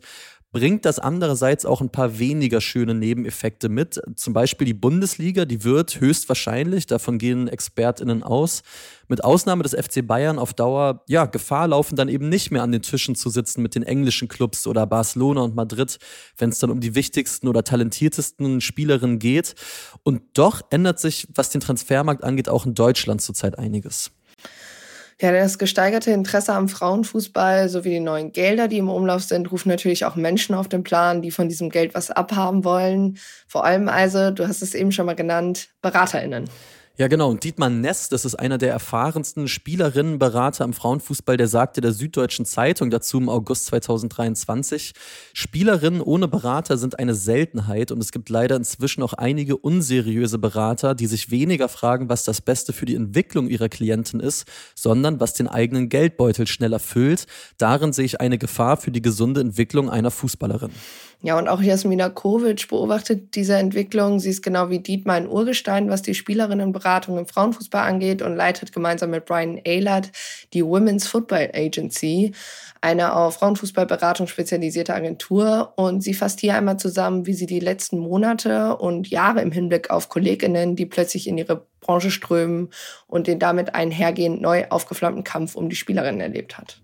bringt 0.52 0.86
das 0.86 1.00
andererseits 1.00 1.66
auch 1.66 1.82
ein 1.82 1.92
paar 1.92 2.18
weniger 2.18 2.62
schöne 2.62 2.94
Nebeneffekte 2.94 3.68
mit. 3.68 4.02
Zum 4.16 4.34
Beispiel 4.34 4.66
die 4.66 4.74
Bundesliga, 4.74 5.44
die 5.44 5.64
wird 5.64 6.00
höchstwahrscheinlich, 6.00 6.88
davon 6.88 7.18
gehen 7.18 7.48
ExpertInnen 7.48 8.24
aus, 8.24 8.64
mit 9.08 9.24
Ausnahme 9.24 9.64
des 9.64 9.74
FC 9.74 10.06
Bayern 10.08 10.40
auf 10.40 10.54
Dauer 10.54 11.04
ja, 11.08 11.26
Gefahr 11.26 11.68
laufen, 11.68 11.96
dann 11.96 12.08
eben 12.08 12.30
nicht 12.30 12.52
mehr 12.52 12.64
an 12.64 12.72
den 12.72 12.82
Tischen 12.82 13.16
zu 13.16 13.30
sitzen 13.30 13.62
mit 13.62 13.76
den 13.76 13.84
englischen 13.84 14.28
Clubs 14.28 14.66
oder 14.66 14.88
Barcelona 14.88 15.42
und 15.42 15.56
Madrid, 15.56 15.98
wenn 16.38 16.50
es 16.50 16.60
dann 16.60 16.72
um 16.72 16.80
die 16.80 16.96
wichtigsten 16.96 17.48
oder 17.48 17.64
talentiertesten 17.64 18.62
Spielerinnen 18.62 19.20
geht. 19.20 19.56
Und 20.04 20.22
doch 20.34 20.62
ändert 20.70 21.00
sich, 21.00 21.28
was 21.34 21.50
den 21.50 21.62
Transfermarkt 21.62 22.24
angeht, 22.24 22.48
auch 22.48 22.66
in 22.66 22.76
Deutschland 22.76 23.22
zurzeit 23.22 23.60
einiges. 23.60 24.12
Ja, 25.22 25.32
das 25.32 25.58
gesteigerte 25.58 26.12
Interesse 26.12 26.54
am 26.54 26.68
Frauenfußball 26.68 27.70
sowie 27.70 27.92
die 27.92 28.00
neuen 28.02 28.34
Gelder, 28.34 28.68
die 28.68 28.80
im 28.80 28.90
Umlauf 28.90 29.24
sind, 29.24 29.50
rufen 29.50 29.70
natürlich 29.70 30.04
auch 30.04 30.16
Menschen 30.16 30.54
auf 30.56 30.68
den 30.68 30.84
Plan, 30.84 31.22
die 31.22 31.32
von 31.32 31.48
diesem 31.48 31.70
Geld 31.70 31.96
was 31.96 32.12
abhaben 32.12 32.66
wollen. 32.66 33.18
Vor 33.48 33.64
allem 33.64 33.88
also, 33.88 34.32
du 34.32 34.46
hast 34.46 34.62
es 34.62 34.74
eben 34.74 34.92
schon 34.92 35.06
mal 35.06 35.16
genannt, 35.16 35.70
BeraterInnen. 35.82 36.50
Ja, 36.98 37.10
genau. 37.10 37.30
Und 37.30 37.44
Dietmar 37.44 37.70
Ness, 37.70 38.08
das 38.08 38.24
ist 38.24 38.36
einer 38.36 38.58
der 38.58 38.72
erfahrensten 38.72 39.50
Spielerinnenberater 39.50 40.64
im 40.64 40.72
Frauenfußball, 40.72 41.36
der 41.36 41.50
sagte 41.50 41.82
der 41.82 41.92
Süddeutschen 41.92 42.46
Zeitung 42.46 42.90
dazu 42.90 43.18
im 43.18 43.28
August 43.28 43.66
2023, 43.66 44.94
Spielerinnen 45.34 46.00
ohne 46.00 46.30
Berater 46.30 46.78
sind 46.78 46.98
eine 46.98 47.14
Seltenheit 47.14 47.92
und 47.92 48.02
es 48.02 48.14
gibt 48.14 48.30
leider 48.30 48.56
inzwischen 48.56 49.04
auch 49.04 49.12
einige 49.12 49.58
unseriöse 49.58 50.38
Berater, 50.38 50.96
die 50.96 51.08
sich 51.08 51.32
weniger 51.32 51.68
fragen, 51.68 52.08
was 52.08 52.24
das 52.24 52.40
Beste 52.40 52.72
für 52.72 52.86
die 52.86 52.96
Entwicklung 52.96 53.50
ihrer 53.50 53.68
Klienten 53.68 54.22
ist, 54.22 54.48
sondern 54.74 55.20
was 55.20 55.34
den 55.34 55.50
eigenen 55.50 55.90
Geldbeutel 55.90 56.48
schneller 56.48 56.80
füllt. 56.80 57.28
Darin 57.58 57.92
sehe 57.92 58.06
ich 58.06 58.22
eine 58.22 58.38
Gefahr 58.38 58.78
für 58.78 58.92
die 58.92 59.02
gesunde 59.02 59.42
Entwicklung 59.42 59.90
einer 59.90 60.12
Fußballerin. 60.12 60.72
Ja, 61.26 61.40
und 61.40 61.48
auch 61.48 61.60
Jasmina 61.60 62.10
Kovic 62.10 62.68
beobachtet 62.68 63.34
diese 63.36 63.56
Entwicklung. 63.56 64.20
Sie 64.20 64.30
ist 64.30 64.44
genau 64.44 64.70
wie 64.70 64.78
Dietmar 64.78 65.16
ein 65.16 65.28
Urgestein, 65.28 65.90
was 65.90 66.04
die 66.04 66.14
Spielerinnenberatung 66.86 67.18
im 67.18 67.25
Frauenfußball 67.25 67.88
angeht 67.88 68.22
und 68.22 68.36
leitet 68.36 68.72
gemeinsam 68.72 69.10
mit 69.10 69.25
Brian 69.25 69.58
Ehlert 69.63 70.12
die 70.54 70.63
Women's 70.63 71.08
Football 71.08 71.50
Agency, 71.54 72.34
eine 72.82 73.15
auf 73.15 73.36
Frauenfußballberatung 73.36 74.27
spezialisierte 74.27 74.94
Agentur. 74.94 75.74
Und 75.75 76.01
sie 76.01 76.13
fasst 76.13 76.39
hier 76.39 76.56
einmal 76.56 76.77
zusammen, 76.77 77.25
wie 77.25 77.34
sie 77.34 77.48
die 77.48 77.60
letzten 77.60 78.00
Monate 78.00 78.77
und 78.77 79.10
Jahre 79.10 79.42
im 79.42 79.51
Hinblick 79.51 79.89
auf 79.89 80.10
Kolleginnen, 80.10 80.75
die 80.75 80.86
plötzlich 80.86 81.27
in 81.27 81.38
ihre 81.38 81.65
Branche 81.82 82.12
strömen 82.12 82.70
und 83.08 83.27
den 83.27 83.39
damit 83.39 83.74
einhergehend 83.74 84.42
neu 84.42 84.65
aufgeflammten 84.70 85.24
Kampf 85.24 85.56
um 85.56 85.70
die 85.70 85.75
Spielerinnen 85.75 86.22
erlebt 86.22 86.58
hat. 86.58 86.82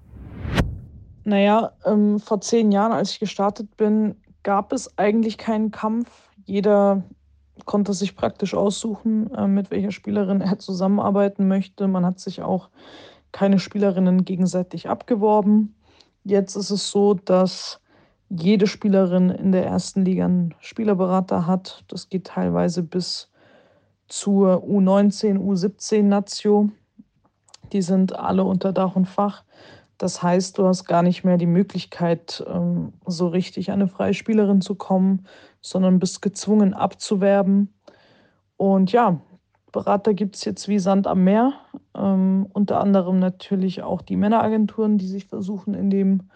Naja, 1.23 1.73
ähm, 1.85 2.19
vor 2.19 2.41
zehn 2.41 2.71
Jahren, 2.71 2.91
als 2.91 3.11
ich 3.11 3.19
gestartet 3.19 3.77
bin, 3.77 4.15
gab 4.41 4.73
es 4.73 4.97
eigentlich 4.97 5.37
keinen 5.37 5.69
Kampf. 5.69 6.09
Jeder 6.45 7.03
konnte 7.65 7.93
sich 7.93 8.15
praktisch 8.15 8.53
aussuchen, 8.53 9.33
äh, 9.33 9.47
mit 9.47 9.71
welcher 9.71 9.91
Spielerin 9.91 10.41
er 10.41 10.59
zusammenarbeiten 10.59 11.47
möchte. 11.47 11.87
Man 11.87 12.05
hat 12.05 12.19
sich 12.19 12.41
auch 12.41 12.69
keine 13.31 13.59
Spielerinnen 13.59 14.25
gegenseitig 14.25 14.89
abgeworben. 14.89 15.75
Jetzt 16.23 16.55
ist 16.55 16.69
es 16.69 16.91
so, 16.91 17.13
dass 17.13 17.81
jede 18.29 18.67
Spielerin 18.67 19.29
in 19.29 19.51
der 19.51 19.65
ersten 19.65 20.05
Liga 20.05 20.25
einen 20.25 20.53
Spielerberater 20.59 21.47
hat. 21.47 21.83
Das 21.87 22.09
geht 22.09 22.27
teilweise 22.27 22.83
bis 22.83 23.29
zur 24.07 24.63
U19, 24.63 25.37
U17 25.37 26.03
Nazio. 26.03 26.69
Die 27.71 27.81
sind 27.81 28.17
alle 28.17 28.43
unter 28.43 28.73
Dach 28.73 28.95
und 28.95 29.05
Fach. 29.07 29.43
Das 30.01 30.23
heißt, 30.23 30.57
du 30.57 30.65
hast 30.65 30.85
gar 30.85 31.03
nicht 31.03 31.23
mehr 31.23 31.37
die 31.37 31.45
Möglichkeit, 31.45 32.43
ähm, 32.47 32.93
so 33.05 33.27
richtig 33.27 33.69
an 33.69 33.81
eine 33.81 33.87
freie 33.87 34.15
Spielerin 34.15 34.59
zu 34.59 34.73
kommen, 34.73 35.27
sondern 35.61 35.99
bist 35.99 36.23
gezwungen 36.23 36.73
abzuwerben. 36.73 37.71
Und 38.57 38.91
ja, 38.91 39.21
Berater 39.71 40.15
gibt 40.15 40.37
es 40.37 40.43
jetzt 40.43 40.67
wie 40.67 40.79
Sand 40.79 41.05
am 41.05 41.23
Meer. 41.23 41.53
Ähm, 41.95 42.47
unter 42.51 42.81
anderem 42.81 43.19
natürlich 43.19 43.83
auch 43.83 44.01
die 44.01 44.15
Männeragenturen, 44.15 44.97
die 44.97 45.05
sich 45.05 45.27
versuchen, 45.27 45.75
in 45.75 45.91
dem 45.91 46.31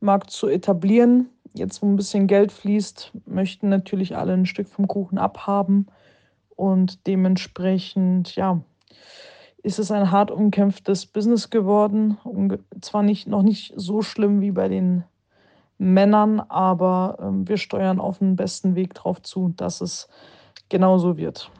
Markt 0.00 0.30
zu 0.30 0.46
etablieren. 0.46 1.30
Jetzt, 1.54 1.80
wo 1.80 1.86
ein 1.86 1.96
bisschen 1.96 2.26
Geld 2.26 2.52
fließt, 2.52 3.12
möchten 3.24 3.70
natürlich 3.70 4.18
alle 4.18 4.34
ein 4.34 4.44
Stück 4.44 4.68
vom 4.68 4.86
Kuchen 4.86 5.16
abhaben. 5.16 5.86
Und 6.56 7.06
dementsprechend, 7.06 8.36
ja, 8.36 8.60
ist 9.62 9.78
es 9.78 9.90
ein 9.90 10.10
hart 10.10 10.30
umkämpftes 10.30 11.06
Business 11.06 11.50
geworden. 11.50 12.18
Zwar 12.80 13.02
nicht, 13.02 13.26
noch 13.26 13.42
nicht 13.42 13.72
so 13.76 14.02
schlimm 14.02 14.40
wie 14.40 14.52
bei 14.52 14.68
den 14.68 15.04
Männern, 15.78 16.40
aber 16.40 17.18
ähm, 17.20 17.48
wir 17.48 17.56
steuern 17.56 18.00
auf 18.00 18.18
den 18.18 18.36
besten 18.36 18.74
Weg 18.74 18.94
darauf 18.94 19.22
zu, 19.22 19.52
dass 19.56 19.80
es 19.80 20.08
genauso 20.68 21.16
wird. 21.16 21.50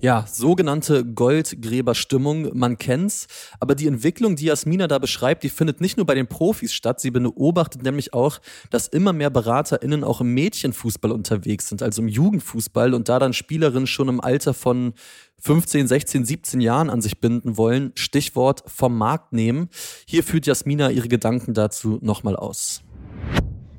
Ja, 0.00 0.26
sogenannte 0.30 1.06
Goldgräberstimmung, 1.06 2.56
man 2.56 2.76
kennt's. 2.76 3.28
Aber 3.60 3.74
die 3.74 3.86
Entwicklung, 3.86 4.36
die 4.36 4.44
Jasmina 4.44 4.88
da 4.88 4.98
beschreibt, 4.98 5.42
die 5.42 5.48
findet 5.48 5.80
nicht 5.80 5.96
nur 5.96 6.04
bei 6.04 6.14
den 6.14 6.26
Profis 6.26 6.74
statt. 6.74 7.00
Sie 7.00 7.10
beobachtet 7.10 7.82
nämlich 7.82 8.12
auch, 8.12 8.38
dass 8.70 8.88
immer 8.88 9.14
mehr 9.14 9.30
BeraterInnen 9.30 10.04
auch 10.04 10.20
im 10.20 10.34
Mädchenfußball 10.34 11.10
unterwegs 11.10 11.68
sind, 11.68 11.82
also 11.82 12.02
im 12.02 12.08
Jugendfußball 12.08 12.92
und 12.92 13.08
da 13.08 13.18
dann 13.18 13.32
Spielerinnen 13.32 13.86
schon 13.86 14.08
im 14.08 14.20
Alter 14.20 14.52
von 14.52 14.92
15, 15.38 15.86
16, 15.86 16.24
17 16.26 16.60
Jahren 16.60 16.90
an 16.90 17.00
sich 17.00 17.18
binden 17.18 17.56
wollen. 17.56 17.92
Stichwort 17.94 18.64
vom 18.66 18.98
Markt 18.98 19.32
nehmen. 19.32 19.70
Hier 20.06 20.22
führt 20.22 20.46
Jasmina 20.46 20.90
ihre 20.90 21.08
Gedanken 21.08 21.54
dazu 21.54 21.98
nochmal 22.02 22.36
aus. 22.36 22.82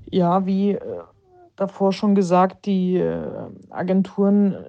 Ja, 0.09 0.45
wie 0.47 0.71
äh, 0.71 0.81
davor 1.55 1.93
schon 1.93 2.15
gesagt, 2.15 2.65
die 2.65 2.97
äh, 2.97 3.21
Agenturen 3.69 4.53
äh, 4.53 4.63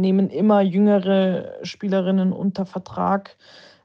nehmen 0.00 0.30
immer 0.30 0.60
jüngere 0.60 1.54
Spielerinnen 1.62 2.32
unter 2.32 2.66
Vertrag. 2.66 3.36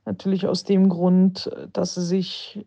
Natürlich 0.06 0.48
aus 0.48 0.64
dem 0.64 0.90
Grund, 0.90 1.50
dass 1.74 1.96
sie 1.96 2.06
sich 2.06 2.66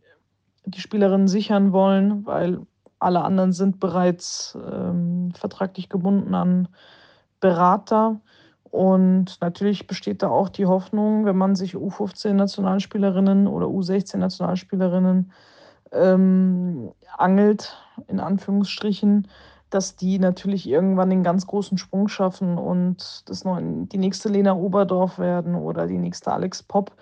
die 0.65 0.81
Spielerinnen 0.81 1.29
sichern 1.29 1.73
wollen, 1.73 2.27
weil 2.27 2.61
alle 2.99 3.23
anderen 3.23 3.53
sind 3.53 3.81
bereits 3.81 4.59
ähm, 4.71 5.33
vertraglich 5.35 5.89
gebunden 5.89 6.35
an 6.35 6.69
Berater. 7.41 8.21
Und 8.71 9.41
natürlich 9.41 9.87
besteht 9.87 10.23
da 10.23 10.29
auch 10.29 10.49
die 10.49 10.67
Hoffnung, 10.67 11.25
wenn 11.25 11.37
man 11.37 11.55
sich 11.55 11.75
U15-Nationalspielerinnen 11.75 13.47
oder 13.47 13.67
U16-Nationalspielerinnen 13.67 15.33
ähm, 15.93 16.93
angelt, 17.17 17.77
in 18.09 18.21
Anführungsstrichen, 18.21 19.29
dass 19.71 19.97
die 19.97 20.19
natürlich 20.19 20.69
irgendwann 20.69 21.11
den 21.11 21.23
ganz 21.23 21.47
großen 21.47 21.79
Sprung 21.79 22.09
schaffen 22.09 22.57
und 22.57 23.29
das 23.29 23.45
noch 23.45 23.59
die 23.61 23.99
nächste 23.99 24.29
Lena 24.29 24.55
Oberdorf 24.55 25.19
werden 25.19 25.55
oder 25.55 25.87
die 25.87 25.99
nächste 25.99 26.33
Alex 26.33 26.63
Pop. 26.63 26.93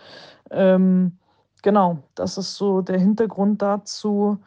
Ähm, 0.51 1.19
genau, 1.63 1.99
das 2.15 2.39
ist 2.39 2.57
so 2.57 2.81
der 2.81 2.99
Hintergrund 2.99 3.63
dazu. 3.63 4.39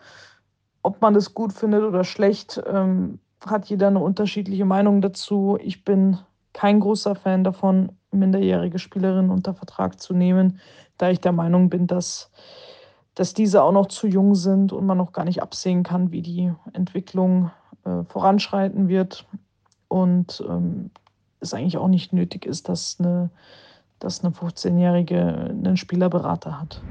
Ob 0.82 1.02
man 1.02 1.14
das 1.14 1.34
gut 1.34 1.54
findet 1.54 1.84
oder 1.84 2.04
schlecht, 2.04 2.62
ähm, 2.68 3.20
hat 3.46 3.66
jeder 3.68 3.88
eine 3.88 4.00
unterschiedliche 4.00 4.66
Meinung 4.66 5.02
dazu. 5.02 5.58
Ich 5.62 5.86
bin 5.86 6.18
kein 6.54 6.80
großer 6.80 7.16
Fan 7.16 7.44
davon, 7.44 7.92
minderjährige 8.12 8.80
Spielerinnen 8.80 9.32
unter 9.32 9.54
Vertrag 9.54 10.00
zu 10.00 10.14
nehmen, 10.14 10.60
da 10.98 11.10
ich 11.10 11.22
der 11.22 11.32
Meinung 11.32 11.70
bin, 11.70 11.88
dass, 11.88 12.32
dass 13.16 13.34
diese 13.34 13.64
auch 13.64 13.72
noch 13.72 13.88
zu 13.88 14.08
jung 14.08 14.36
sind 14.36 14.74
und 14.74 14.86
man 14.86 14.98
noch 14.98 15.14
gar 15.14 15.26
nicht 15.26 15.42
absehen 15.42 15.84
kann, 15.84 16.12
wie 16.12 16.22
die 16.22 16.52
Entwicklung 16.74 17.52
äh, 17.90 18.04
voranschreiten 18.06 18.88
wird 18.88 19.26
und 19.88 20.44
ähm, 20.48 20.92
es 21.40 21.54
eigentlich 21.54 21.78
auch 21.78 21.88
nicht 21.88 22.14
nötig 22.14 22.46
ist, 22.46 22.70
dass 22.70 22.98
eine, 23.00 23.30
dass 24.00 24.24
eine 24.24 24.34
15-Jährige 24.34 25.50
einen 25.50 25.78
Spielerberater 25.78 26.60
hat. 26.60 26.82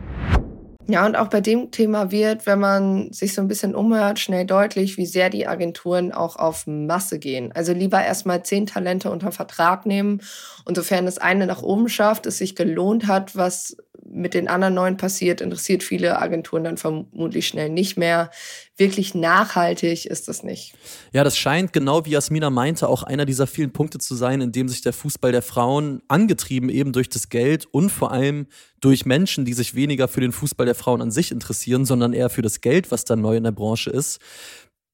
Ja, 0.90 1.04
und 1.04 1.16
auch 1.16 1.28
bei 1.28 1.42
dem 1.42 1.70
Thema 1.70 2.10
wird, 2.10 2.46
wenn 2.46 2.60
man 2.60 3.12
sich 3.12 3.34
so 3.34 3.42
ein 3.42 3.48
bisschen 3.48 3.74
umhört, 3.74 4.18
schnell 4.18 4.46
deutlich, 4.46 4.96
wie 4.96 5.04
sehr 5.04 5.28
die 5.28 5.46
Agenturen 5.46 6.12
auch 6.12 6.36
auf 6.36 6.66
Masse 6.66 7.18
gehen. 7.18 7.52
Also 7.52 7.74
lieber 7.74 8.02
erstmal 8.02 8.42
zehn 8.42 8.64
Talente 8.64 9.10
unter 9.10 9.30
Vertrag 9.30 9.84
nehmen 9.84 10.22
und 10.64 10.76
sofern 10.76 11.04
das 11.04 11.18
eine 11.18 11.46
nach 11.46 11.62
oben 11.62 11.90
schafft, 11.90 12.24
es 12.24 12.38
sich 12.38 12.56
gelohnt 12.56 13.06
hat, 13.06 13.36
was 13.36 13.76
mit 14.18 14.34
den 14.34 14.48
anderen 14.48 14.74
neuen 14.74 14.96
passiert, 14.96 15.40
interessiert 15.40 15.82
viele 15.82 16.20
Agenturen 16.20 16.64
dann 16.64 16.76
vermutlich 16.76 17.46
schnell 17.46 17.70
nicht 17.70 17.96
mehr. 17.96 18.30
Wirklich 18.76 19.14
nachhaltig 19.14 20.06
ist 20.06 20.28
das 20.28 20.42
nicht. 20.42 20.74
Ja, 21.12 21.24
das 21.24 21.38
scheint 21.38 21.72
genau 21.72 22.04
wie 22.04 22.10
Jasmina 22.10 22.50
meinte, 22.50 22.88
auch 22.88 23.02
einer 23.02 23.24
dieser 23.24 23.46
vielen 23.46 23.72
Punkte 23.72 23.98
zu 23.98 24.14
sein, 24.14 24.40
in 24.40 24.52
dem 24.52 24.68
sich 24.68 24.82
der 24.82 24.92
Fußball 24.92 25.32
der 25.32 25.42
Frauen 25.42 26.02
angetrieben 26.08 26.68
eben 26.68 26.92
durch 26.92 27.08
das 27.08 27.28
Geld 27.28 27.66
und 27.66 27.90
vor 27.90 28.12
allem 28.12 28.46
durch 28.80 29.06
Menschen, 29.06 29.44
die 29.44 29.54
sich 29.54 29.74
weniger 29.74 30.08
für 30.08 30.20
den 30.20 30.32
Fußball 30.32 30.66
der 30.66 30.74
Frauen 30.74 31.00
an 31.00 31.10
sich 31.10 31.30
interessieren, 31.30 31.84
sondern 31.84 32.12
eher 32.12 32.30
für 32.30 32.42
das 32.42 32.60
Geld, 32.60 32.90
was 32.90 33.04
da 33.04 33.16
neu 33.16 33.36
in 33.36 33.44
der 33.44 33.52
Branche 33.52 33.90
ist. 33.90 34.20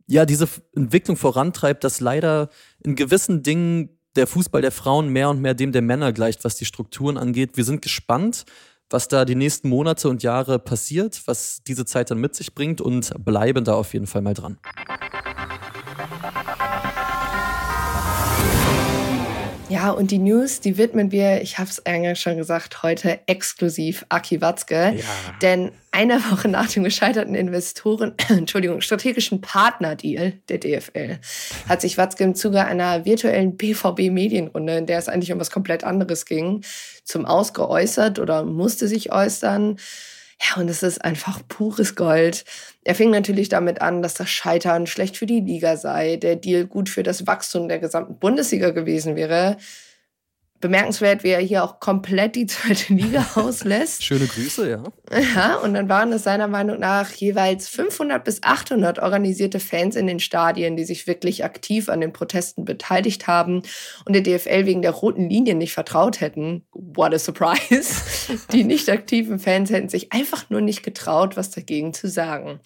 Ja, 0.07 0.27
diese 0.27 0.49
Entwicklung 0.77 1.17
vorantreibt, 1.17 1.83
dass 1.83 2.01
leider 2.01 2.51
in 2.83 2.95
gewissen 2.95 3.43
Dingen 3.43 3.99
der 4.17 4.27
Fußball 4.27 4.63
der 4.63 4.71
Frauen 4.71 5.09
mehr 5.09 5.31
und 5.31 5.41
mehr 5.41 5.55
dem 5.55 5.73
der 5.73 5.83
Männer 5.83 6.13
gleicht, 6.13 6.45
was 6.45 6.57
die 6.57 6.65
Strukturen 6.65 7.17
angeht. 7.17 7.57
Wir 7.57 7.65
sind 7.65 7.83
gespannt, 7.83 8.45
was 8.95 9.09
da 9.09 9.25
die 9.25 9.35
nächsten 9.35 9.69
Monate 9.69 10.09
und 10.09 10.23
Jahre 10.23 10.61
passiert, 10.61 11.21
was 11.27 11.65
diese 11.67 11.85
Zeit 11.85 12.13
dann 12.13 12.19
mit 12.19 12.37
sich 12.37 12.55
bringt 12.55 12.81
und 12.81 13.13
bleiben 13.25 13.65
da 13.65 13.75
auf 13.75 13.93
jeden 13.93 14.07
Fall 14.07 14.23
mal 14.23 14.35
dran. 14.35 14.57
Ja, 19.75 19.91
und 19.91 20.13
die 20.13 20.19
News, 20.19 20.61
die 20.61 20.79
widmen 20.79 21.11
wir, 21.11 21.43
ich 21.43 21.59
habe 21.59 21.69
es 21.69 21.85
eigentlich 21.85 22.21
schon 22.21 22.37
gesagt, 22.37 22.85
heute 22.85 23.19
exklusiv 23.27 24.07
Aki 24.09 24.41
Watzke. 24.41 24.95
Ja. 24.97 25.05
Denn 25.43 25.73
eine 25.91 26.23
Woche 26.31 26.47
nach 26.47 26.69
dem 26.69 26.85
gescheiterten 26.85 27.35
Investoren, 27.35 28.15
Entschuldigung, 28.29 28.83
strategischen 28.83 29.41
Partnerdeal 29.41 30.35
der 30.49 30.59
DFL 30.59 31.19
hat 31.69 31.81
sich 31.81 31.99
Watzke 31.99 32.23
im 32.23 32.37
Zuge 32.37 32.65
einer 32.65 33.05
virtuellen 33.05 33.57
BVB-Medienrunde, 33.57 34.77
in 34.77 34.87
der 34.87 35.01
es 35.01 35.09
eigentlich 35.09 35.33
um 35.33 35.41
was 35.41 35.51
komplett 35.51 35.83
anderes 35.83 36.25
ging, 36.25 36.63
zum 37.03 37.25
Aus 37.25 37.53
geäußert 37.53 38.21
oder 38.21 38.45
musste 38.45 38.87
sich 38.87 39.11
äußern. 39.11 39.79
Ja, 40.41 40.61
und 40.61 40.69
es 40.69 40.83
ist 40.83 41.05
einfach 41.05 41.41
pures 41.49 41.95
Gold. 41.95 42.45
Er 42.85 42.95
fing 42.95 43.11
natürlich 43.11 43.49
damit 43.49 43.81
an, 43.81 44.03
dass 44.03 44.15
das 44.15 44.31
Scheitern 44.31 44.87
schlecht 44.87 45.17
für 45.17 45.27
die 45.27 45.41
Liga 45.41 45.77
sei, 45.77 46.17
der 46.17 46.37
Deal 46.37 46.67
gut 46.67 46.89
für 46.89 47.03
das 47.03 47.27
Wachstum 47.27 47.69
der 47.69 47.79
gesamten 47.79 48.19
Bundesliga 48.19 48.71
gewesen 48.71 49.17
wäre 49.17 49.57
bemerkenswert, 50.61 51.25
wie 51.25 51.29
er 51.29 51.41
hier 51.41 51.63
auch 51.63 51.79
komplett 51.79 52.37
die 52.37 52.47
zweite 52.47 52.95
Liga 52.95 53.27
auslässt. 53.35 54.03
Schöne 54.03 54.27
Grüße, 54.27 54.71
ja. 54.71 54.83
Ja, 55.35 55.57
und 55.57 55.75
dann 55.75 55.89
waren 55.89 56.13
es 56.13 56.25
seiner 56.25 56.49
Meinung 56.49 56.79
nach 56.79 57.11
jeweils 57.11 57.69
500 57.69 58.25
bis 58.25 58.43
800 58.43 58.99
organisierte 58.99 59.61
Fans 59.61 59.95
in 59.95 60.07
den 60.07 60.21
Stadien, 60.21 60.77
die 60.77 60.85
sich 60.85 61.07
wirklich 61.07 61.45
aktiv 61.45 61.89
an 61.89 62.01
den 62.01 62.13
Protesten 62.13 62.65
beteiligt 62.65 63.27
haben 63.27 63.63
und 64.07 64.15
der 64.15 64.23
DFL 64.23 64.65
wegen 64.65 64.83
der 64.83 64.93
roten 64.93 65.29
Linie 65.29 65.55
nicht 65.55 65.75
vertraut 65.75 66.21
hätten. 66.21 66.65
What 66.73 67.13
a 67.13 67.19
surprise. 67.19 68.03
Die 68.53 68.65
nicht 68.65 68.89
aktiven 68.89 69.39
Fans 69.39 69.71
hätten 69.71 69.89
sich 69.89 70.13
einfach 70.13 70.49
nur 70.51 70.61
nicht 70.61 70.83
getraut, 70.83 71.37
was 71.37 71.51
dagegen 71.51 71.93
zu 71.93 72.09
sagen. 72.09 72.61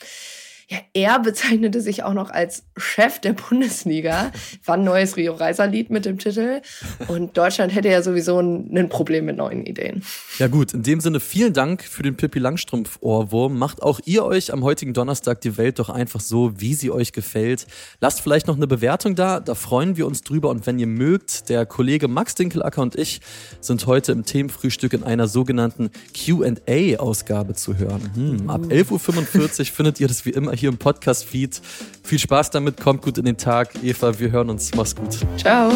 Ja, 0.71 0.79
er 0.93 1.19
bezeichnete 1.21 1.81
sich 1.81 2.03
auch 2.03 2.13
noch 2.13 2.29
als 2.29 2.65
Chef 2.77 3.21
der 3.21 3.33
Bundesliga. 3.33 4.33
War 4.67 4.77
ein 4.77 4.85
neues 4.85 5.17
Rio 5.17 5.33
Reiser 5.33 5.67
Lied 5.67 5.89
mit 5.89 6.05
dem 6.05 6.19
Titel. 6.19 6.61
Und 7.07 7.39
Deutschland 7.39 7.75
hätte 7.75 7.89
ja 7.89 8.03
sowieso 8.03 8.39
ein, 8.39 8.77
ein, 8.77 8.91
Problem 8.91 9.25
mit 9.25 9.39
neuen 9.39 9.65
Ideen. 9.65 10.03
Ja 10.39 10.47
gut, 10.49 10.75
in 10.75 10.83
dem 10.83 11.01
Sinne 11.01 11.21
vielen 11.21 11.55
Dank 11.55 11.83
für 11.83 12.03
den 12.03 12.17
Pippi 12.17 12.39
Langstrumpf 12.39 12.99
Ohrwurm. 13.01 13.59
Macht 13.59 13.83
auch 13.83 13.99
ihr 14.05 14.27
euch 14.27 14.53
am 14.53 14.63
heutigen 14.63 14.93
Donnerstag 14.93 15.41
die 15.41 15.57
Welt 15.57 15.79
doch 15.79 15.89
einfach 15.89 16.21
so, 16.21 16.61
wie 16.61 16.75
sie 16.75 16.91
euch 16.91 17.13
gefällt. 17.13 17.67
Lasst 18.03 18.21
vielleicht 18.21 18.47
noch 18.47 18.57
eine 18.57 18.67
Bewertung 18.67 19.15
da, 19.15 19.41
da 19.41 19.55
freuen 19.55 19.97
wir 19.97 20.07
uns 20.07 20.21
drüber. 20.21 20.51
Und 20.51 20.67
wenn 20.67 20.79
ihr 20.79 20.87
mögt, 20.87 21.49
der 21.49 21.65
Kollege 21.65 22.09
Max 22.09 22.35
Dinkelacker 22.35 22.83
und 22.83 22.95
ich 22.95 23.23
sind 23.63 23.87
heute 23.87 24.13
im 24.13 24.27
Themenfrühstück 24.27 24.93
in 24.93 25.03
einer 25.03 25.29
sogenannten 25.29 25.89
Q&A-Ausgabe 26.15 27.55
zu 27.55 27.79
hören. 27.79 28.11
Hm, 28.15 28.51
ab 28.51 28.61
11.45 28.69 29.61
Uhr 29.61 29.67
findet 29.75 30.01
ihr 30.01 30.09
das 30.09 30.27
wie 30.27 30.31
immer 30.31 30.58
hier 30.59 30.69
im 30.69 30.79
Podcast-Feed. 30.79 31.61
Viel 32.03 32.19
Spaß 32.19 32.51
damit, 32.51 32.81
kommt 32.81 33.03
gut 33.03 33.19
in 33.19 33.25
den 33.25 33.37
Tag. 33.37 33.71
Eva, 33.83 34.19
wir 34.19 34.31
hören 34.31 34.51
uns. 34.51 34.75
Mach's 34.75 34.95
gut. 34.95 35.19
Ciao. 35.37 35.71